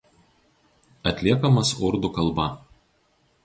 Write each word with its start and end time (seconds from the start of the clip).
Atliekamas 1.11 1.75
urdu 1.91 2.13
kalba. 2.19 2.51